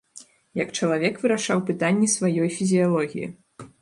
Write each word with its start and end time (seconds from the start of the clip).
Як 0.61 0.71
чалавек 0.77 1.19
вырашаў 1.25 1.61
пытанні 1.69 2.07
сваёй 2.17 2.49
фізіялогіі. 2.59 3.27